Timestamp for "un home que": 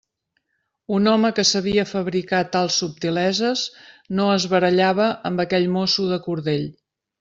0.95-1.45